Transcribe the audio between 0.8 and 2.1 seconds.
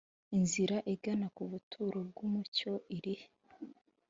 igana ku buturo